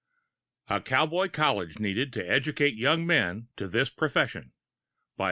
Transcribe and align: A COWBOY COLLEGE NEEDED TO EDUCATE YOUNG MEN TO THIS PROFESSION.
A 0.67 0.81
COWBOY 0.81 1.27
COLLEGE 1.27 1.77
NEEDED 1.77 2.11
TO 2.11 2.27
EDUCATE 2.27 2.73
YOUNG 2.73 3.05
MEN 3.05 3.49
TO 3.55 3.67
THIS 3.67 3.91
PROFESSION. 3.91 4.51